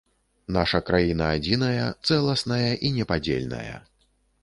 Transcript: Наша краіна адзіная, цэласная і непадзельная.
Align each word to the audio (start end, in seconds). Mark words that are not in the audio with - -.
Наша 0.55 0.79
краіна 0.87 1.27
адзіная, 1.35 1.85
цэласная 2.09 2.71
і 2.89 2.95
непадзельная. 2.99 3.75